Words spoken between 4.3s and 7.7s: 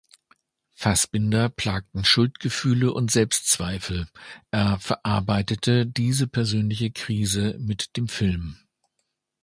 er verarbeitete diese persönliche Krise